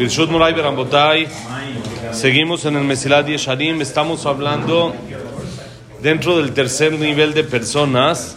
Birshut 0.00 0.30
Moray 0.30 0.54
Berambotay. 0.54 1.28
Seguimos 2.12 2.64
en 2.64 2.74
el 2.76 2.84
Mesilat 2.84 3.26
Yesharim. 3.26 3.82
Estamos 3.82 4.24
hablando 4.24 4.94
dentro 6.00 6.38
del 6.38 6.54
tercer 6.54 6.94
nivel 6.94 7.34
de 7.34 7.44
personas, 7.44 8.34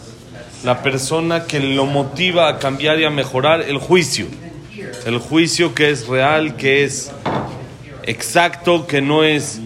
la 0.62 0.82
persona 0.82 1.46
que 1.46 1.60
lo 1.60 1.86
motiva 1.86 2.50
a 2.50 2.58
cambiar 2.58 3.00
y 3.00 3.04
a 3.04 3.10
mejorar 3.10 3.62
el 3.62 3.78
juicio. 3.78 4.26
El 5.06 5.16
juicio 5.16 5.74
que 5.74 5.88
es 5.88 6.06
real, 6.06 6.56
que 6.56 6.84
es 6.84 7.10
exacto, 8.02 8.86
que 8.86 9.00
no 9.00 9.24
es 9.24 9.58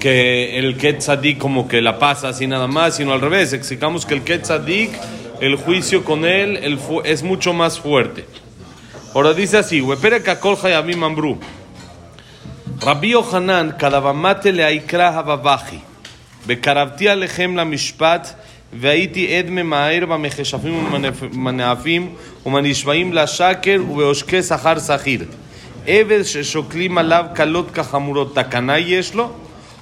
que 0.00 0.58
el 0.58 0.78
Ketzadik 0.78 1.36
como 1.36 1.68
que 1.68 1.82
la 1.82 1.98
pasa 1.98 2.30
así 2.30 2.46
nada 2.46 2.68
más, 2.68 2.96
sino 2.96 3.12
al 3.12 3.20
revés. 3.20 3.52
Explicamos 3.52 4.06
que 4.06 4.14
el 4.14 4.22
Ketzadik, 4.22 4.90
el 5.42 5.56
juicio 5.56 6.06
con 6.06 6.24
él 6.24 6.56
el 6.62 6.78
es 7.04 7.22
mucho 7.22 7.52
más 7.52 7.78
fuerte. 7.78 8.24
Ahora 9.13 9.33
dice 9.33 9.57
así, 9.57 9.81
Wepere 9.81 10.21
kakol 10.21 10.55
hayamim 10.55 10.99
mambru. 10.99 11.37
Rabbi 12.81 13.11
Yohanan, 13.11 13.77
kadavamate 13.77 14.51
le 14.51 14.63
aikra 14.63 15.11
havabachi. 15.11 15.81
וקרבתי 16.47 17.09
עליכם 17.09 17.57
למשפט, 17.57 18.33
והייתי 18.73 19.37
עד 19.37 19.49
ממהר 19.49 20.05
במכשפים 20.05 20.93
ומנאפים 21.33 22.15
ומנשבעים 22.45 23.13
לשקר 23.13 23.81
ובעושקי 23.89 24.43
שכר 24.43 24.79
שכיר. 24.79 25.25
עבד 25.87 26.23
ששוקלים 26.23 26.97
עליו 26.97 27.25
קלות 27.33 27.71
כחמורות, 27.71 28.35
תקנה 28.35 28.77
יש 28.77 29.15
לו? 29.15 29.31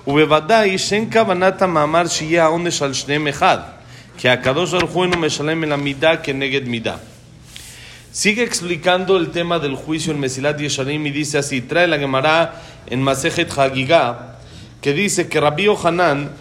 ובוודאי 0.07 0.77
שאין 0.77 1.11
כוונת 1.11 1.61
המאמר 1.61 2.07
שיהיה 2.07 2.43
העונש 2.43 2.81
על 2.81 2.93
שניהם 2.93 3.27
אחד, 3.27 3.57
כי 4.17 4.29
הקדוש 4.29 4.73
ברוך 4.73 4.91
הוא 4.91 5.03
אינו 5.03 5.17
משלם 5.17 5.63
אל 5.63 5.71
המידה 5.71 6.17
כנגד 6.17 6.67
מידה. 6.67 6.95
Sigue 8.12 8.42
explicando 8.42 9.16
el 9.16 9.30
tema 9.30 9.60
del 9.60 9.76
juicio 9.76 10.12
en 10.12 10.18
Mesilat 10.18 10.58
Yesharim 10.58 11.06
y 11.06 11.12
dice 11.12 11.38
así, 11.38 11.60
trae 11.60 11.86
la 11.86 11.96
Gemara 11.96 12.60
en 12.88 13.00
Masejet 13.00 13.56
Hagigah, 13.56 14.36
que 14.82 14.92
dice 14.92 15.28
que 15.28 15.38
Rabbi 15.38 15.68
Hanan, 15.80 16.32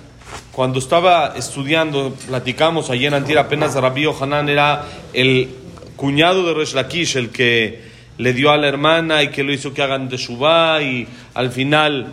cuando 0.52 0.80
estaba 0.80 1.34
estudiando, 1.36 2.16
platicamos 2.26 2.90
ayer 2.90 3.14
en 3.14 3.38
apenas 3.38 3.76
Rabbi 3.76 4.06
Hanan 4.20 4.50
era 4.50 4.84
el 5.14 5.48
cuñado 5.96 6.48
de 6.48 6.56
Resh 6.56 6.74
Lakish, 6.74 7.18
el 7.18 7.30
que 7.30 7.84
le 8.18 8.34
dio 8.34 8.50
a 8.50 8.58
la 8.58 8.68
hermana 8.68 9.22
y 9.22 9.30
que 9.30 9.44
lo 9.44 9.54
hizo 9.54 9.72
que 9.72 9.84
hagan 9.84 10.10
de 10.10 10.18
Shubá 10.18 10.82
y 10.82 11.08
al 11.36 11.52
final 11.52 12.08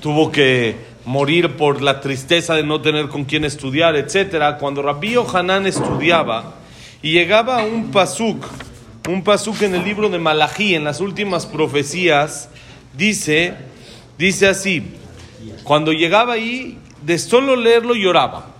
tuvo 0.00 0.32
que 0.32 0.74
morir 1.04 1.56
por 1.56 1.82
la 1.82 2.00
tristeza 2.00 2.56
de 2.56 2.64
no 2.64 2.80
tener 2.80 3.06
con 3.06 3.26
quién 3.26 3.44
estudiar, 3.44 3.94
etc. 3.94 4.56
Cuando 4.58 4.82
Rabbi 4.82 5.14
Hanan 5.32 5.68
estudiaba 5.68 6.56
y 7.00 7.12
llegaba 7.12 7.60
a 7.60 7.64
un 7.64 7.92
pasuk, 7.92 8.44
un 9.08 9.22
pasuk 9.22 9.62
en 9.62 9.74
el 9.74 9.84
libro 9.84 10.10
de 10.10 10.18
Malají, 10.18 10.74
en 10.74 10.84
las 10.84 11.00
últimas 11.00 11.46
profecías, 11.46 12.50
dice, 12.92 13.54
dice 14.18 14.48
así, 14.48 14.82
cuando 15.64 15.92
llegaba 15.92 16.34
ahí, 16.34 16.78
de 17.02 17.18
solo 17.18 17.56
leerlo 17.56 17.94
lloraba. 17.94 18.54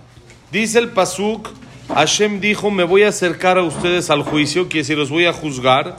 Dice 0.51 0.79
el 0.79 0.89
pasuk, 0.89 1.49
Hashem 1.93 2.39
dijo, 2.39 2.71
me 2.71 2.83
voy 2.83 3.03
a 3.03 3.09
acercar 3.09 3.59
a 3.59 3.63
ustedes 3.63 4.09
al 4.09 4.23
juicio, 4.23 4.69
que 4.69 4.83
si 4.83 4.95
los 4.95 5.11
voy 5.11 5.25
a 5.25 5.33
juzgar, 5.33 5.97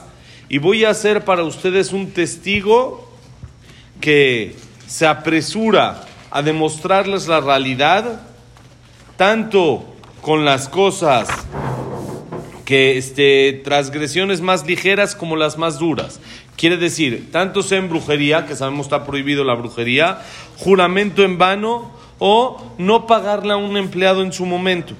y 0.49 0.57
voy 0.57 0.83
a 0.83 0.89
hacer 0.89 1.23
para 1.23 1.43
ustedes 1.43 1.93
un 1.93 2.11
testigo 2.11 3.09
que 4.01 4.57
se 4.85 5.07
apresura 5.07 6.03
a 6.29 6.41
demostrarles 6.41 7.27
la 7.27 7.39
realidad, 7.39 8.21
tanto 9.15 9.85
con 10.21 10.43
las 10.43 10.67
cosas 10.67 11.29
que 12.71 12.97
este, 12.97 13.59
transgresiones 13.65 14.39
más 14.39 14.65
ligeras 14.65 15.13
como 15.13 15.35
las 15.35 15.57
más 15.57 15.77
duras. 15.77 16.21
Quiere 16.55 16.77
decir, 16.77 17.27
tanto 17.29 17.63
sea 17.63 17.79
en 17.79 17.89
brujería, 17.89 18.45
que 18.45 18.55
sabemos 18.55 18.85
está 18.85 19.05
prohibido 19.05 19.43
la 19.43 19.55
brujería, 19.55 20.21
juramento 20.55 21.21
en 21.21 21.37
vano 21.37 21.91
o 22.17 22.73
no 22.77 23.07
pagarle 23.07 23.51
a 23.51 23.57
un 23.57 23.75
empleado 23.75 24.23
en 24.23 24.31
su 24.31 24.45
momento. 24.45 24.93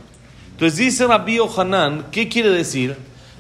Entonces 0.51 0.79
dice 0.79 1.07
Rabbi 1.07 1.37
Hanan, 1.55 2.07
¿qué 2.11 2.27
quiere 2.27 2.49
decir? 2.49 2.97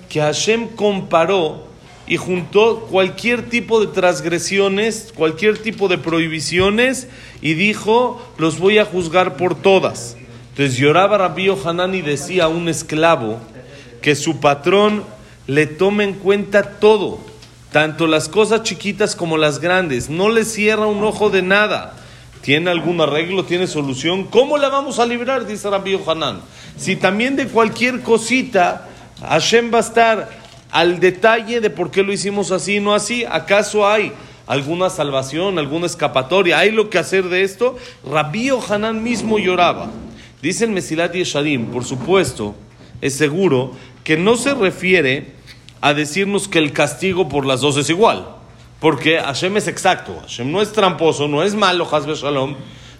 Que 0.07 0.21
Hashem 0.21 0.69
comparó 0.77 1.67
y 2.07 2.15
juntó 2.15 2.87
cualquier 2.89 3.49
tipo 3.49 3.81
de 3.81 3.87
transgresiones, 3.87 5.11
cualquier 5.13 5.57
tipo 5.57 5.89
de 5.89 5.97
prohibiciones 5.97 7.09
y 7.41 7.55
dijo, 7.55 8.25
los 8.37 8.59
voy 8.59 8.77
a 8.77 8.85
juzgar 8.85 9.35
por 9.35 9.55
todas. 9.55 10.15
Entonces 10.51 10.77
lloraba 10.77 11.17
Rabbi 11.17 11.49
Hanan 11.65 11.95
y 11.95 12.01
decía 12.01 12.45
a 12.45 12.47
un 12.47 12.69
esclavo, 12.69 13.41
que 14.01 14.15
su 14.15 14.39
patrón 14.39 15.03
le 15.47 15.67
tome 15.67 16.03
en 16.03 16.13
cuenta 16.13 16.79
todo, 16.79 17.19
tanto 17.71 18.07
las 18.07 18.29
cosas 18.29 18.63
chiquitas 18.63 19.15
como 19.15 19.37
las 19.37 19.59
grandes, 19.59 20.09
no 20.09 20.29
le 20.29 20.45
cierra 20.45 20.87
un 20.87 21.03
ojo 21.03 21.29
de 21.29 21.41
nada. 21.41 21.97
¿Tiene 22.41 22.71
algún 22.71 22.99
arreglo? 22.99 23.45
¿Tiene 23.45 23.67
solución? 23.67 24.23
¿Cómo 24.23 24.57
la 24.57 24.69
vamos 24.69 24.97
a 24.97 25.05
librar? 25.05 25.45
Dice 25.45 25.69
Rabbi 25.69 25.99
Hanan. 26.07 26.41
Si 26.75 26.95
también 26.95 27.35
de 27.35 27.47
cualquier 27.47 28.01
cosita 28.01 28.87
Hashem 29.21 29.71
va 29.71 29.77
a 29.77 29.81
estar 29.81 30.29
al 30.71 30.99
detalle 30.99 31.61
de 31.61 31.69
por 31.69 31.91
qué 31.91 32.01
lo 32.01 32.11
hicimos 32.11 32.51
así 32.51 32.77
y 32.77 32.79
no 32.79 32.95
así, 32.95 33.25
¿acaso 33.29 33.87
hay 33.87 34.11
alguna 34.47 34.89
salvación, 34.89 35.59
alguna 35.59 35.85
escapatoria? 35.85 36.57
¿Hay 36.57 36.71
lo 36.71 36.89
que 36.89 36.97
hacer 36.97 37.25
de 37.29 37.43
esto? 37.43 37.77
Rabbi 38.09 38.49
Hanan 38.49 39.03
mismo 39.03 39.37
lloraba. 39.37 39.91
Dice 40.41 40.65
el 40.65 40.71
Mesilat 40.71 41.13
Yesharim, 41.13 41.67
por 41.67 41.85
supuesto, 41.85 42.55
es 43.01 43.15
seguro 43.15 43.73
que 44.03 44.17
no 44.17 44.35
se 44.35 44.53
refiere 44.53 45.33
a 45.81 45.93
decirnos 45.93 46.47
que 46.47 46.59
el 46.59 46.73
castigo 46.73 47.27
por 47.29 47.45
las 47.45 47.61
dos 47.61 47.77
es 47.77 47.89
igual. 47.89 48.35
Porque 48.79 49.19
Hashem 49.19 49.57
es 49.57 49.67
exacto, 49.67 50.17
Hashem 50.21 50.51
no 50.51 50.61
es 50.61 50.71
tramposo, 50.71 51.27
no 51.27 51.43
es 51.43 51.53
malo, 51.53 51.87
Hasbe 51.91 52.15
Shalom. 52.15 52.55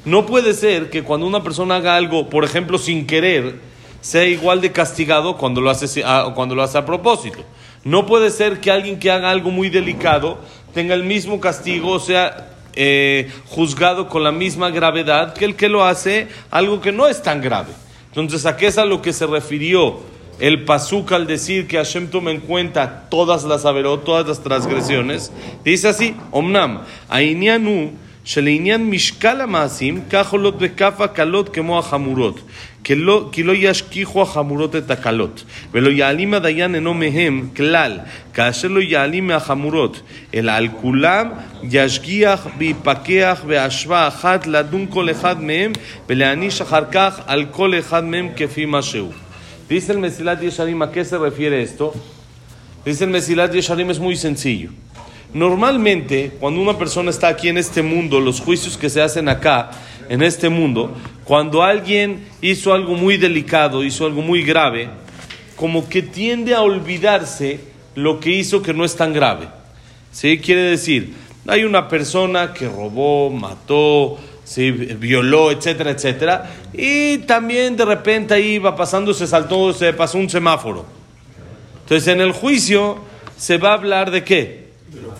No 0.06 0.26
puede 0.26 0.54
ser 0.54 0.90
que 0.90 1.04
cuando 1.04 1.26
una 1.26 1.44
persona 1.44 1.78
haga 1.78 1.96
algo, 1.96 2.30
por 2.30 2.44
ejemplo, 2.44 2.78
sin 2.78 3.08
querer, 3.08 3.60
sea 4.02 4.26
igual 4.26 4.62
de 4.62 4.72
castigado 4.72 5.38
cuando 5.38 5.62
lo 5.62 5.70
hace, 5.70 6.04
cuando 6.36 6.56
lo 6.56 6.64
hace 6.64 6.78
a 6.78 6.86
propósito. 6.86 7.40
No 7.84 8.06
puede 8.06 8.30
ser 8.30 8.60
que 8.60 8.72
alguien 8.72 9.00
que 9.00 9.10
haga 9.10 9.32
algo 9.32 9.50
muy 9.50 9.70
delicado 9.70 10.40
tenga 10.74 10.94
el 10.94 11.04
mismo 11.04 11.40
castigo, 11.40 11.92
o 11.92 12.00
sea, 12.00 12.50
eh, 12.74 13.32
juzgado 13.48 14.08
con 14.08 14.24
la 14.24 14.32
misma 14.32 14.70
gravedad 14.70 15.34
que 15.34 15.46
el 15.46 15.56
que 15.56 15.68
lo 15.68 15.84
hace 15.84 16.28
algo 16.52 16.80
que 16.80 16.92
no 16.92 17.08
es 17.08 17.22
tan 17.22 17.42
grave. 17.42 17.74
Entonces, 18.08 18.46
¿a 18.46 18.56
qué 18.56 18.68
es 18.68 18.78
a 18.78 18.86
lo 18.86 19.02
que 19.02 19.14
se 19.14 19.26
refirió 19.26 20.00
el 20.41 20.65
pasuk 20.65 21.13
al 21.13 21.27
decir 21.27 21.67
que 21.67 21.79
Hashem 21.79 22.09
toma 22.09 22.31
en 22.31 22.41
cuenta 22.41 23.09
todas 23.09 23.45
las 23.45 23.65
averot, 23.65 24.05
todas 24.05 24.27
las 24.27 24.43
transgresiones? 24.43 25.33
Dice 25.65 25.89
así, 25.89 26.15
Omnam, 26.31 26.83
Ainianu, 27.09 27.93
שלעניין 28.27 28.91
משקל 28.91 29.41
המעשים, 29.41 30.01
כך 30.11 30.33
עולות 30.33 30.59
בכף 30.59 31.01
הקלות 31.01 31.49
כמו 31.49 31.79
החמורות. 31.79 32.41
כי 32.85 32.95
לא, 32.95 33.29
כי 33.33 33.43
לא 33.43 33.53
ישכיחו 33.57 34.23
החמורות 34.23 34.77
את 34.77 34.91
הקלות, 34.91 35.45
ולא 35.73 35.91
יעלים 35.91 36.35
הדיין 36.35 36.75
אינו 36.75 36.95
מהם 36.95 37.49
כלל, 37.57 37.99
כאשר 38.35 38.69
לא 38.69 38.81
יעלים 38.81 39.27
מהחמורות, 39.27 40.01
אלא 40.35 40.53
על 40.53 40.69
כולם 40.81 41.29
ישגיח 41.63 42.47
ויפקח 42.59 43.43
בהשוואה 43.47 44.09
אחת 44.09 44.47
לדון 44.47 44.87
כל 44.91 45.11
אחד 45.11 45.43
מהם, 45.43 45.73
ולהעניש 46.09 46.61
אחר 46.61 46.85
כך 46.93 47.21
על 47.27 47.45
כל 47.51 47.79
אחד 47.79 48.05
מהם 48.05 48.29
כפי 48.37 48.65
מה 48.65 48.83
שהוא. 48.83 49.13
Dice 49.72 49.94
el 49.94 50.00
Mesilat 50.00 50.42
Yesharim, 50.42 50.82
¿a 50.82 50.92
qué 50.92 51.06
se 51.06 51.18
refiere 51.18 51.62
esto? 51.62 51.94
Dice 52.84 53.06
el 53.06 53.10
Mesilat 53.10 53.54
Yesharim, 53.54 53.90
es 53.90 54.00
muy 54.00 54.18
sencillo. 54.18 54.70
Normalmente, 55.34 56.34
cuando 56.42 56.60
una 56.60 56.78
persona 56.78 57.10
está 57.10 57.30
aquí 57.30 57.48
en 57.48 57.58
este 57.58 57.82
mundo, 57.82 58.20
los 58.20 58.42
juicios 58.42 58.76
que 58.76 58.90
se 58.90 59.02
hacen 59.02 59.30
acá, 59.30 59.72
en 60.10 60.24
este 60.24 60.50
mundo, 60.50 60.94
cuando 61.24 61.64
alguien 61.64 62.28
hizo 62.42 62.74
algo 62.74 62.96
muy 62.96 63.16
delicado, 63.16 63.86
hizo 63.86 64.06
algo 64.06 64.22
muy 64.22 64.44
grave, 64.44 64.90
como 65.56 65.88
que 65.88 66.02
tiende 66.02 66.54
a 66.54 66.64
olvidarse 66.64 67.62
lo 67.96 68.20
que 68.20 68.32
hizo 68.32 68.62
que 68.62 68.74
no 68.74 68.84
es 68.84 68.98
tan 68.98 69.14
grave. 69.14 69.48
¿Sí? 70.12 70.38
Quiere 70.40 70.64
decir, 70.64 71.14
hay 71.48 71.64
una 71.64 71.88
persona 71.88 72.52
que 72.52 72.68
robó, 72.68 73.30
mató, 73.30 74.20
¿sí? 74.52 74.72
violó, 74.72 75.50
etcétera, 75.52 75.92
etcétera, 75.92 76.52
y 76.74 77.20
también 77.20 77.78
de 77.78 77.86
repente 77.86 78.34
ahí 78.34 78.60
va 78.60 78.76
pasando, 78.76 79.14
se 79.14 79.26
saltó, 79.26 79.72
se 79.72 79.94
pasó 79.94 80.18
un 80.18 80.30
semáforo. 80.30 80.86
Entonces 81.84 82.08
en 82.10 82.20
el 82.20 82.34
juicio 82.34 82.98
se 83.38 83.58
va 83.58 83.70
a 83.70 83.74
hablar 83.74 84.12
de 84.12 84.24
qué? 84.24 84.62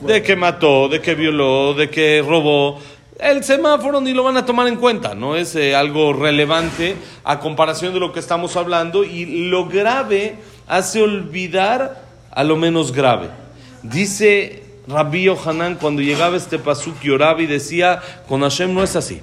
de 0.06 0.22
que 0.22 0.36
mató, 0.36 0.90
de 0.90 1.00
que 1.00 1.16
violó, 1.16 1.74
de 1.74 1.90
que 1.90 2.24
robó. 2.28 2.80
El 3.20 3.44
semáforo 3.44 4.02
ni 4.02 4.14
lo 4.14 4.24
van 4.24 4.36
a 4.36 4.46
tomar 4.46 4.68
en 4.68 4.76
cuenta, 4.76 5.16
no 5.16 5.36
es 5.36 5.56
eh, 5.56 5.76
algo 5.76 6.12
relevante 6.12 6.96
a 7.24 7.40
comparación 7.40 7.94
de 7.94 8.00
lo 8.00 8.12
que 8.12 8.20
estamos 8.20 8.58
hablando 8.58 9.04
y 9.04 9.48
lo 9.48 9.68
grave 9.68 10.36
hace 10.68 11.02
olvidar 11.02 12.04
a 12.32 12.44
lo 12.44 12.58
menos 12.58 12.92
grave. 12.92 13.30
Dice 13.84 14.64
Rabbi 14.92 15.24
Yohanan 15.24 15.76
cuando 15.76 16.02
llegaba 16.02 16.38
este 16.38 16.60
pasuk 16.60 17.02
lloraba 17.02 17.42
y 17.42 17.48
decía, 17.48 18.02
con 18.28 18.42
Hashem 18.42 18.74
no 18.74 18.84
es 18.84 18.96
así. 18.96 19.22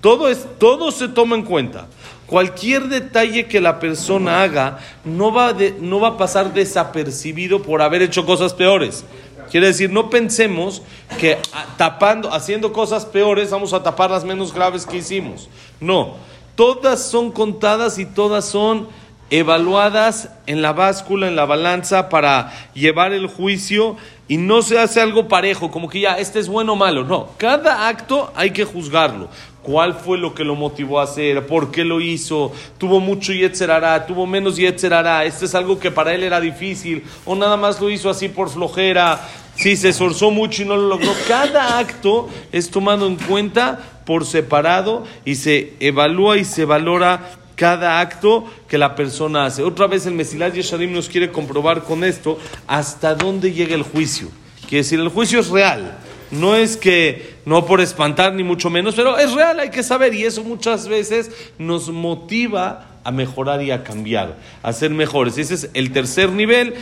Todo, 0.00 0.28
es, 0.28 0.46
todo 0.58 0.90
se 0.90 1.08
toma 1.08 1.36
en 1.36 1.42
cuenta. 1.42 1.86
Cualquier 2.26 2.88
detalle 2.88 3.46
que 3.46 3.60
la 3.60 3.78
persona 3.78 4.42
haga 4.42 4.78
no 5.04 5.32
va, 5.32 5.54
no 5.80 6.00
va 6.00 6.08
a 6.08 6.16
pasar 6.16 6.52
desapercibido 6.52 7.62
por 7.62 7.82
haber 7.82 8.02
hecho 8.02 8.24
cosas 8.24 8.54
peores 8.54 9.04
Quiere 9.52 9.66
decir, 9.66 9.90
no 9.90 10.08
pensemos 10.08 10.80
que 11.18 11.36
tapando, 11.76 12.32
haciendo 12.32 12.72
cosas 12.72 13.04
peores, 13.04 13.50
vamos 13.50 13.74
a 13.74 13.82
tapar 13.82 14.10
las 14.10 14.24
menos 14.24 14.54
graves 14.54 14.86
que 14.86 14.96
hicimos. 14.96 15.50
No, 15.78 16.14
todas 16.54 17.02
son 17.02 17.30
contadas 17.30 17.98
y 17.98 18.06
todas 18.06 18.46
son 18.46 18.88
evaluadas 19.32 20.28
en 20.46 20.60
la 20.60 20.74
báscula, 20.74 21.26
en 21.26 21.36
la 21.36 21.46
balanza 21.46 22.10
para 22.10 22.52
llevar 22.74 23.14
el 23.14 23.26
juicio 23.26 23.96
y 24.28 24.36
no 24.36 24.60
se 24.60 24.78
hace 24.78 25.00
algo 25.00 25.26
parejo, 25.26 25.70
como 25.70 25.88
que 25.88 26.00
ya, 26.00 26.18
este 26.18 26.38
es 26.38 26.48
bueno 26.48 26.74
o 26.74 26.76
malo. 26.76 27.02
No, 27.02 27.30
cada 27.38 27.88
acto 27.88 28.30
hay 28.36 28.50
que 28.50 28.66
juzgarlo. 28.66 29.30
¿Cuál 29.62 29.94
fue 29.94 30.18
lo 30.18 30.34
que 30.34 30.44
lo 30.44 30.54
motivó 30.54 31.00
a 31.00 31.04
hacer? 31.04 31.46
¿Por 31.46 31.70
qué 31.70 31.82
lo 31.82 32.00
hizo? 32.00 32.52
¿Tuvo 32.76 33.00
mucho 33.00 33.32
yetzerará? 33.32 34.06
¿Tuvo 34.06 34.26
menos 34.26 34.56
yetzerará? 34.56 35.24
¿Este 35.24 35.46
es 35.46 35.54
algo 35.54 35.78
que 35.78 35.90
para 35.90 36.12
él 36.12 36.24
era 36.24 36.38
difícil? 36.38 37.02
¿O 37.24 37.34
nada 37.34 37.56
más 37.56 37.80
lo 37.80 37.88
hizo 37.88 38.10
así 38.10 38.28
por 38.28 38.50
flojera? 38.50 39.18
Sí, 39.54 39.76
se 39.76 39.90
esforzó 39.90 40.30
mucho 40.30 40.62
y 40.62 40.66
no 40.66 40.76
lo 40.76 40.88
logró. 40.88 41.12
Cada 41.26 41.78
acto 41.78 42.28
es 42.50 42.70
tomado 42.70 43.06
en 43.06 43.16
cuenta 43.16 43.78
por 44.04 44.26
separado 44.26 45.04
y 45.24 45.36
se 45.36 45.74
evalúa 45.80 46.36
y 46.36 46.44
se 46.44 46.64
valora 46.64 47.30
cada 47.62 48.00
acto 48.00 48.44
que 48.66 48.76
la 48.76 48.96
persona 48.96 49.44
hace. 49.44 49.62
Otra 49.62 49.86
vez 49.86 50.04
el 50.06 50.14
Mesilat 50.14 50.52
Yesharim 50.52 50.92
nos 50.92 51.08
quiere 51.08 51.30
comprobar 51.30 51.84
con 51.84 52.02
esto 52.02 52.36
hasta 52.66 53.14
dónde 53.14 53.52
llega 53.52 53.76
el 53.76 53.84
juicio. 53.84 54.26
Quiere 54.62 54.78
decir, 54.78 54.98
el 54.98 55.10
juicio 55.10 55.38
es 55.38 55.48
real. 55.48 55.96
No 56.32 56.56
es 56.56 56.76
que, 56.76 57.36
no 57.46 57.64
por 57.64 57.80
espantar 57.80 58.32
ni 58.34 58.42
mucho 58.42 58.68
menos, 58.68 58.96
pero 58.96 59.16
es 59.16 59.32
real, 59.32 59.60
hay 59.60 59.70
que 59.70 59.84
saber. 59.84 60.12
Y 60.12 60.24
eso 60.24 60.42
muchas 60.42 60.88
veces 60.88 61.30
nos 61.56 61.88
motiva 61.88 62.98
a 63.04 63.12
mejorar 63.12 63.62
y 63.62 63.70
a 63.70 63.84
cambiar, 63.84 64.38
a 64.60 64.72
ser 64.72 64.90
mejores. 64.90 65.38
Ese 65.38 65.54
es 65.54 65.70
el 65.72 65.92
tercer 65.92 66.30
nivel. 66.30 66.74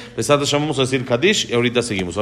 vamos 0.51 0.79
a 0.79 0.81
decir 0.81 1.05
Kadish 1.05 1.51
y 1.51 1.53
ahorita 1.53 1.83
seguimos. 1.83 2.17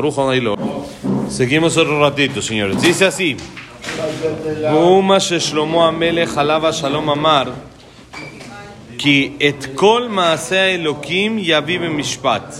Seguimos 1.31 1.76
otro 1.76 2.00
ratito, 2.00 2.43
señores. 2.43 2.82
Dice 2.82 3.05
así. 3.05 3.37
Shalom 6.72 7.08
Amar. 7.08 7.68
כי 8.97 9.31
את 9.50 9.65
כל 9.75 10.07
מעשה 10.09 10.63
האלוקים 10.63 11.38
יביא 11.39 11.80
במשפט. 11.80 12.56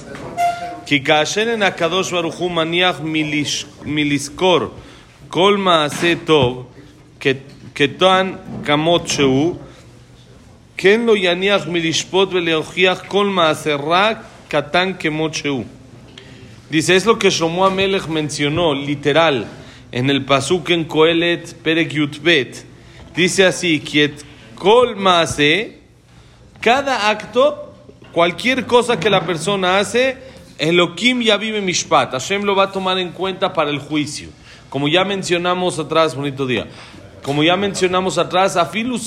כי 0.86 1.04
כאשר 1.04 1.50
אין 1.50 1.62
הקדוש 1.62 2.12
ברוך 2.12 2.36
הוא 2.36 2.52
מניח 2.52 3.00
מלש... 3.04 3.66
מלזכור 3.86 4.60
כל 5.30 5.58
מעשה 5.58 6.14
טוב, 6.26 6.66
קטן 7.74 8.34
כמות 8.66 9.08
שהוא, 9.08 9.56
כן 10.78 11.02
לא 11.02 11.18
יניח 11.18 11.68
מלשפוט 11.68 12.30
ולהוכיח 12.34 13.04
כל 13.08 13.26
מעשה 13.26 13.76
רע 13.76 14.10
קטן 14.48 14.92
כמות 15.00 15.34
שהוא. 15.34 15.64
Dice, 16.74 16.96
es 16.96 17.06
lo 17.06 17.20
que 17.20 17.30
Shlomo 17.30 17.68
Amelech 17.68 18.08
mencionó, 18.08 18.74
literal, 18.74 19.46
en 19.92 20.10
el 20.10 20.26
pasuk 20.26 20.72
en 20.72 20.86
Coelet, 20.86 21.56
Perek 21.62 21.94
Yutbet. 21.94 22.66
Dice 23.16 23.46
así, 23.46 23.80
que 23.80 24.12
kol 24.56 24.96
maase, 24.96 25.77
cada 26.61 27.09
acto, 27.09 27.73
cualquier 28.13 28.67
cosa 28.67 28.99
que 28.99 29.11
la 29.11 29.25
persona 29.25 29.79
hace, 29.79 30.19
Elohim 30.59 31.23
ya 31.23 31.37
vive 31.37 31.61
Mishpat. 31.61 32.13
Hashem 32.13 32.43
lo 32.43 32.57
va 32.57 32.65
a 32.65 32.73
tomar 32.73 32.99
en 32.99 33.13
cuenta 33.13 33.53
para 33.53 33.71
el 33.71 33.79
juicio. 33.79 34.29
Como 34.69 34.89
ya 34.89 35.05
mencionamos 35.05 35.79
atrás, 35.79 36.15
bonito 36.15 36.47
día. 36.47 36.67
Como 37.23 37.43
ya 37.43 37.57
mencionamos 37.57 38.19
atrás, 38.19 38.57
Afilu 38.57 38.99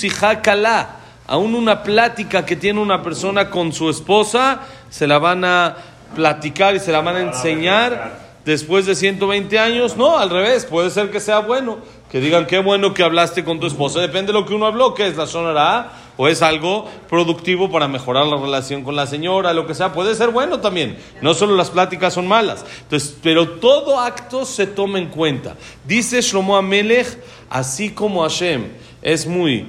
Kala. 0.42 0.98
Aún 1.28 1.56
una 1.56 1.84
plática 1.84 2.46
que 2.46 2.56
tiene 2.56 2.80
una 2.80 3.04
persona 3.04 3.50
con 3.50 3.72
su 3.74 3.90
esposa, 3.90 4.62
se 4.90 5.08
la 5.08 5.20
van 5.20 5.46
a 5.46 5.76
platicar 6.16 6.76
y 6.76 6.80
se 6.80 6.92
la 6.92 7.02
van 7.02 7.16
a 7.16 7.22
enseñar 7.22 8.20
después 8.44 8.86
de 8.86 8.96
120 8.96 9.60
años. 9.60 9.98
No, 9.98 10.18
al 10.18 10.30
revés, 10.30 10.66
puede 10.66 10.90
ser 10.90 11.12
que 11.12 11.20
sea 11.20 11.40
bueno. 11.40 11.80
Que 12.10 12.20
digan, 12.20 12.48
qué 12.48 12.60
bueno 12.60 12.94
que 12.94 13.04
hablaste 13.04 13.44
con 13.44 13.60
tu 13.60 13.68
esposa. 13.68 14.00
Depende 14.00 14.34
de 14.34 14.40
lo 14.40 14.46
que 14.46 14.54
uno 14.54 14.66
habló, 14.66 14.94
que 14.94 15.08
es 15.08 15.16
la 15.16 15.26
sonará 15.28 16.01
o 16.18 16.28
es 16.28 16.42
algo 16.42 16.88
productivo 17.10 17.72
para 17.72 17.88
mejorar 17.88 18.26
la 18.26 18.38
relación 18.38 18.84
con 18.84 18.96
la 18.96 19.08
señora, 19.08 19.54
lo 19.54 19.66
que 19.66 19.76
sea, 19.76 19.94
puede 19.94 20.16
ser 20.16 20.30
bueno 20.30 20.60
también. 20.60 20.98
No 21.22 21.34
solo 21.34 21.56
las 21.56 21.70
pláticas 21.70 22.14
son 22.14 22.28
malas. 22.28 22.66
Entonces, 22.84 23.18
pero 23.22 23.50
todo 23.50 24.00
acto 24.00 24.46
se 24.46 24.68
toma 24.68 25.00
en 25.00 25.08
cuenta. 25.08 25.56
Dice 25.86 26.22
Shlomo 26.22 26.58
Amelech, 26.58 27.18
así 27.50 27.92
como 27.92 28.22
Hashem 28.22 28.68
es 29.02 29.26
muy 29.26 29.68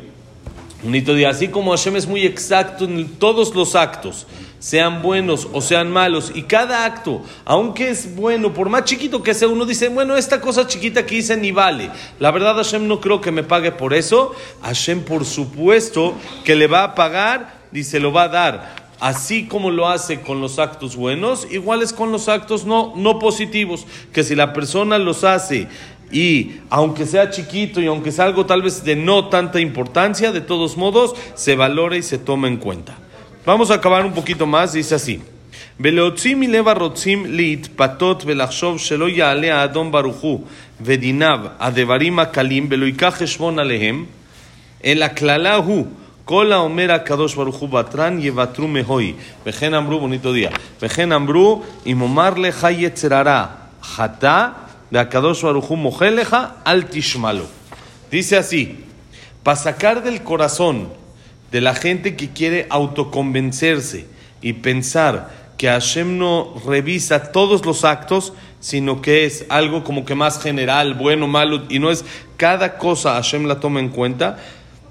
bonito 0.82 1.14
día, 1.14 1.30
así 1.30 1.48
como 1.48 1.70
Hashem 1.70 1.96
es 1.96 2.06
muy 2.06 2.26
exacto 2.26 2.84
en 2.84 3.08
todos 3.18 3.54
los 3.54 3.74
actos 3.74 4.26
sean 4.62 5.02
buenos 5.02 5.48
o 5.52 5.60
sean 5.60 5.90
malos, 5.90 6.30
y 6.36 6.44
cada 6.44 6.84
acto, 6.84 7.22
aunque 7.44 7.90
es 7.90 8.14
bueno, 8.14 8.54
por 8.54 8.68
más 8.68 8.84
chiquito 8.84 9.20
que 9.20 9.34
sea, 9.34 9.48
uno 9.48 9.66
dice, 9.66 9.88
bueno, 9.88 10.16
esta 10.16 10.40
cosa 10.40 10.68
chiquita 10.68 11.04
que 11.04 11.16
hice 11.16 11.36
ni 11.36 11.50
vale. 11.50 11.90
La 12.20 12.30
verdad, 12.30 12.54
Hashem 12.54 12.86
no 12.86 13.00
creo 13.00 13.20
que 13.20 13.32
me 13.32 13.42
pague 13.42 13.72
por 13.72 13.92
eso. 13.92 14.32
Hashem, 14.62 15.02
por 15.02 15.24
supuesto, 15.24 16.14
que 16.44 16.54
le 16.54 16.68
va 16.68 16.84
a 16.84 16.94
pagar 16.94 17.58
y 17.72 17.82
se 17.82 17.98
lo 17.98 18.12
va 18.12 18.22
a 18.22 18.28
dar. 18.28 18.82
Así 19.00 19.48
como 19.48 19.72
lo 19.72 19.88
hace 19.88 20.20
con 20.20 20.40
los 20.40 20.60
actos 20.60 20.94
buenos, 20.94 21.48
igual 21.50 21.82
es 21.82 21.92
con 21.92 22.12
los 22.12 22.28
actos 22.28 22.64
no, 22.64 22.92
no 22.94 23.18
positivos, 23.18 23.84
que 24.12 24.22
si 24.22 24.36
la 24.36 24.52
persona 24.52 24.96
los 24.98 25.24
hace 25.24 25.66
y 26.12 26.60
aunque 26.70 27.04
sea 27.06 27.30
chiquito 27.30 27.80
y 27.80 27.86
aunque 27.86 28.12
sea 28.12 28.26
algo 28.26 28.46
tal 28.46 28.62
vez 28.62 28.84
de 28.84 28.94
no 28.94 29.28
tanta 29.28 29.58
importancia, 29.58 30.30
de 30.30 30.40
todos 30.40 30.76
modos 30.76 31.16
se 31.34 31.56
valora 31.56 31.96
y 31.96 32.02
se 32.04 32.18
toma 32.18 32.46
en 32.46 32.58
cuenta. 32.58 33.01
Vamos 33.45 33.71
a 33.71 33.75
acabar 33.75 34.05
un 34.05 34.13
poquito 34.13 34.45
más, 34.45 34.73
dice 34.73 34.95
así. 34.95 35.19
ולהוציא 35.79 36.35
מלב 36.35 36.67
הרוצים 36.67 37.25
להתפתות 37.25 38.23
ולחשוב 38.25 38.79
שלא 38.79 39.09
יעלה 39.09 39.61
האדום 39.61 39.91
ברוך 39.91 40.17
הוא 40.17 40.44
ודיניו 40.81 41.39
הדברים 41.59 42.19
הקלים 42.19 42.67
ולא 42.69 42.85
ייקח 42.85 43.15
חשבון 43.17 43.59
עליהם, 43.59 44.05
אלא 44.85 45.05
כללה 45.17 45.55
הוא 45.55 45.88
כל 46.25 46.51
האומר 46.51 46.91
הקדוש 46.91 47.35
ברוך 47.35 47.55
הוא 47.55 47.69
בתרן 47.69 48.19
יוותרו 48.19 48.67
מהוי. 48.67 49.13
וכן 49.45 49.73
אמרו, 49.73 49.99
בוניטו 49.99 50.33
דיה, 50.33 50.49
וכן 50.81 51.11
אמרו, 51.11 51.63
אם 51.85 52.01
אומר 52.01 52.29
לך 52.29 52.67
יצר 52.71 53.13
הרע 53.13 53.45
חטא, 53.83 54.47
והקדוש 54.91 55.44
ברוך 55.44 55.65
הוא 55.65 55.77
מוחל 55.77 56.09
לך, 56.09 56.38
אל 56.67 56.83
תשמע 56.89 57.33
לו. 57.33 57.45
Dice 58.11 58.38
así, 58.38 58.85
para 59.44 59.57
sacar 59.57 60.01
del 60.01 60.23
corazón 60.23 60.88
de 61.52 61.60
la 61.60 61.75
gente 61.75 62.16
que 62.16 62.31
quiere 62.31 62.66
autoconvencerse 62.70 64.06
y 64.40 64.54
pensar 64.54 65.31
que 65.58 65.69
Hashem 65.69 66.19
no 66.19 66.54
revisa 66.66 67.31
todos 67.31 67.64
los 67.64 67.84
actos, 67.84 68.32
sino 68.58 69.02
que 69.02 69.26
es 69.26 69.44
algo 69.50 69.84
como 69.84 70.04
que 70.04 70.14
más 70.14 70.43
general, 70.43 70.94
bueno, 70.94 71.28
malo, 71.28 71.64
y 71.69 71.78
no 71.78 71.90
es 71.90 72.04
cada 72.36 72.79
cosa 72.79 73.15
Hashem 73.15 73.44
la 73.44 73.60
toma 73.60 73.81
en 73.81 73.91
cuenta. 73.91 74.38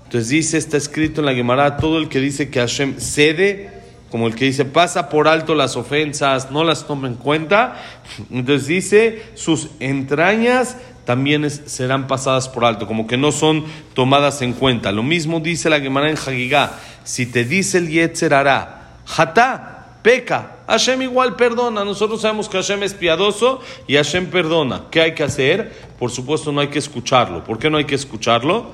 Entonces 0.06 0.30
dice, 0.30 0.58
está 0.58 0.78
escrito 0.78 1.22
en 1.22 1.26
la 1.26 1.34
Gemara, 1.34 1.78
todo 1.78 1.98
el 1.98 2.08
que 2.08 2.20
dice 2.20 2.50
que 2.50 2.60
Hashem 2.60 3.00
cede, 3.00 3.72
como 4.12 4.28
el 4.28 4.36
que 4.36 4.46
dice 4.46 4.66
pasa 4.66 5.10
por 5.10 5.28
alto 5.28 5.56
las 5.56 5.76
ofensas, 5.76 6.52
no 6.52 6.64
las 6.64 6.86
toma 6.86 7.08
en 7.08 7.16
cuenta. 7.16 7.82
Entonces 8.30 8.68
dice, 8.68 9.24
sus 9.34 9.70
entrañas 9.80 10.78
también 11.06 11.50
serán 11.50 12.08
pasadas 12.08 12.48
por 12.50 12.66
alto, 12.66 12.88
como 12.88 13.08
que 13.08 13.18
no 13.18 13.32
son 13.32 13.66
tomadas 13.94 14.42
en 14.42 14.54
cuenta. 14.54 14.92
Lo 14.92 15.04
mismo 15.04 15.40
dice 15.40 15.70
la 15.70 15.80
Gemara 15.80 16.10
en 16.10 16.18
Hagigá, 16.18 16.80
si 17.04 17.26
te 17.26 17.44
dice 17.44 17.80
el 17.80 17.90
Yetzer 17.90 18.34
hará, 18.34 18.98
jatá, 19.06 19.98
peca, 20.02 20.58
Hashem 20.68 21.02
igual 21.02 21.36
perdona. 21.36 21.84
Nosotros 21.84 22.22
sabemos 22.22 22.48
que 22.48 22.58
Hashem 22.58 22.84
es 22.84 22.94
piadoso 22.94 23.60
y 23.88 23.96
Hashem 23.96 24.28
perdona. 24.28 24.84
¿Qué 24.90 25.02
hay 25.02 25.14
que 25.14 25.24
hacer? 25.24 25.72
Por 26.00 26.12
supuesto 26.12 26.52
no 26.52 26.62
hay 26.62 26.70
que 26.70 26.80
escucharlo. 26.80 27.44
¿Por 27.44 27.60
qué 27.60 27.70
no 27.70 27.78
hay 27.78 27.86
que 27.86 27.96
escucharlo? 27.96 28.72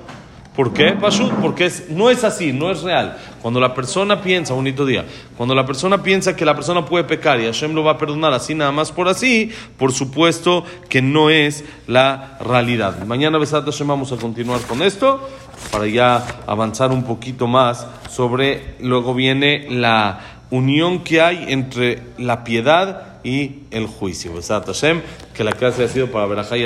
¿Por 0.58 0.74
qué, 0.74 0.94
Pashut? 0.94 1.32
Porque 1.34 1.72
no 1.90 2.10
es 2.10 2.24
así, 2.24 2.52
no 2.52 2.72
es 2.72 2.82
real. 2.82 3.16
Cuando 3.44 3.60
la 3.60 3.76
persona 3.76 4.24
piensa, 4.24 4.56
bonito 4.56 4.88
día, 4.88 5.06
cuando 5.38 5.54
la 5.54 5.68
persona 5.68 6.02
piensa 6.02 6.36
que 6.36 6.46
la 6.46 6.56
persona 6.56 6.84
puede 6.84 7.04
pecar 7.04 7.40
y 7.40 7.46
Hashem 7.46 7.76
lo 7.76 7.84
va 7.84 7.92
a 7.92 7.98
perdonar 8.00 8.34
así 8.34 8.56
nada 8.56 8.72
más 8.72 8.92
por 8.92 9.08
así, 9.08 9.52
por 9.78 9.94
supuesto 9.94 10.64
que 10.90 11.04
no 11.04 11.30
es 11.30 11.64
la 11.86 12.40
realidad. 12.42 13.06
Mañana, 13.06 13.38
Besat 13.38 13.66
Hashem, 13.66 13.88
vamos 13.88 14.12
a 14.12 14.18
continuar 14.18 14.60
con 14.62 14.82
esto 14.82 15.30
para 15.72 15.86
ya 15.86 16.26
avanzar 16.48 16.92
un 16.92 17.04
poquito 17.04 17.46
más 17.46 17.86
sobre, 18.10 18.78
luego 18.80 19.14
viene 19.14 19.68
la 19.70 20.22
unión 20.50 21.04
que 21.04 21.22
hay 21.22 21.46
entre 21.50 22.02
la 22.18 22.44
piedad 22.44 23.20
y 23.24 23.60
el 23.70 23.86
juicio. 23.86 24.34
Besat 24.34 24.66
Hashem, 24.66 25.02
que 25.36 25.44
la 25.44 25.52
clase 25.52 25.84
ha 25.84 25.88
sido 25.88 26.08
para 26.08 26.26
Berajá 26.26 26.58
y 26.58 26.64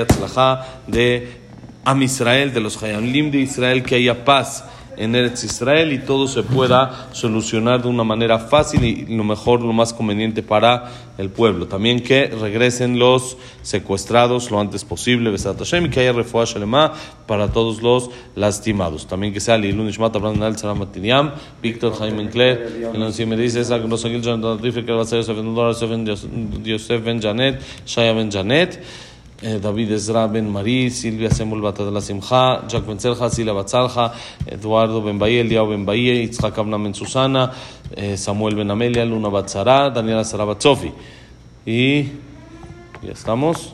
de 0.88 1.41
Am 1.84 2.02
Israel, 2.04 2.54
de 2.54 2.60
los 2.60 2.82
Hayalim 2.82 3.32
de 3.32 3.40
Israel, 3.40 3.84
que 3.84 3.96
haya 3.96 4.24
paz 4.24 4.66
en 4.98 5.16
Eretz 5.16 5.44
Israel 5.44 5.94
y 5.94 6.00
todo 6.00 6.28
se 6.28 6.44
pueda 6.44 7.08
solucionar 7.12 7.82
de 7.82 7.88
una 7.88 8.04
manera 8.04 8.40
fácil 8.40 8.84
y 8.84 9.06
lo 9.06 9.24
mejor, 9.24 9.62
lo 9.62 9.74
más 9.74 9.94
conveniente 9.94 10.44
para 10.44 10.92
el 11.18 11.30
pueblo. 11.30 11.68
También 11.68 12.02
que 12.02 12.28
regresen 12.28 13.00
los 13.00 13.38
secuestrados 13.62 14.52
lo 14.52 14.60
antes 14.60 14.84
posible, 14.84 15.32
Besat 15.32 15.58
Hashem, 15.58 15.86
y 15.86 15.90
que 15.90 16.02
haya 16.02 16.14
refuah 16.14 16.46
Shalema 16.46 16.94
para 17.26 17.48
todos 17.48 17.82
los 17.82 18.10
lastimados. 18.36 19.08
También 19.08 19.34
que 19.34 19.40
sea 19.40 19.58
Lilun 19.58 19.90
Ishmat, 19.90 20.16
Abraham 20.16 20.40
Nal, 20.40 20.56
Matiniam, 20.78 21.32
Víctor 21.62 21.98
Jaime 21.98 22.24
Encler, 22.24 22.92
en 22.94 23.00
los 23.00 23.20
me 23.22 23.38
dice, 23.38 23.62
esa 23.62 23.82
que 23.82 23.88
nos 23.88 24.02
seguir, 24.02 24.22
que 24.22 24.92
va 24.92 25.02
a 25.02 25.06
ser 25.06 25.24
Yosef 26.64 27.04
Ben 27.04 27.22
Janet, 27.22 27.62
Shaya 27.86 28.14
Ben 28.14 28.32
Janet, 28.32 28.84
eh, 29.44 29.60
David 29.60 29.92
Ezra 29.94 30.28
Ben 30.28 30.48
Marí, 30.48 30.92
Silvia 30.92 31.32
Semul 31.32 31.62
Batadla 31.62 32.00
Simcha, 32.00 32.62
Jack 32.68 32.86
Benzelja, 32.86 33.28
Sila 33.28 33.54
Batzalja, 33.54 34.14
Eduardo 34.46 35.02
Ben 35.02 35.18
Bahía, 35.18 35.42
Eliao 35.42 35.68
Ben 35.68 35.84
Bahía, 35.84 36.14
Itzhak 36.22 36.56
Abna 36.60 36.78
Ben 36.78 36.94
Susana, 36.94 37.52
eh, 37.96 38.18
Samuel 38.18 38.56
Ben 38.56 38.70
Amelia, 38.70 39.04
Luna 39.04 39.30
Batzara, 39.30 39.90
Daniela 39.90 40.24
Sara 40.24 40.46
Batzofi. 40.46 40.92
Y 41.66 42.04
ya 43.02 43.14
estamos, 43.14 43.74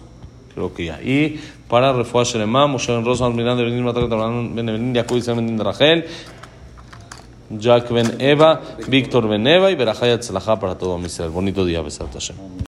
creo 0.55 0.73
que 0.73 0.85
ya. 0.85 1.01
Y 1.01 1.37
para 1.67 1.91
Refuah 1.91 2.23
Moshe 2.67 2.93
Ben 2.93 3.03
Rosa, 3.03 3.29
Miranda 3.29 3.61
Ben 3.63 3.83
Matar, 3.83 4.07
Ben 4.07 4.69
Evelyn, 4.69 4.93
Yacuy 4.93 5.21
Ben 5.21 5.59
Rachel, 5.59 6.05
Jack 7.59 7.91
Ben 7.91 8.15
Eva, 8.21 8.61
Víctor 8.87 9.27
Ben 9.27 9.45
Eva 9.45 9.69
y 9.69 9.75
Berajaya 9.75 10.17
Tzelaja 10.17 10.57
para 10.61 10.77
todo 10.77 10.97
mi 10.97 11.09
ser 11.09 11.29
Bonito 11.29 11.65
día, 11.65 11.81
Besat 11.81 12.13
Hashem. 12.13 12.35